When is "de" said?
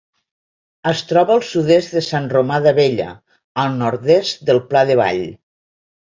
1.97-2.01, 4.91-4.97